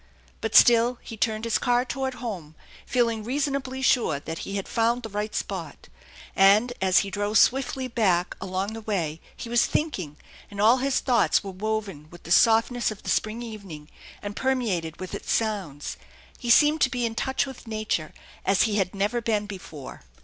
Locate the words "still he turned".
0.55-1.43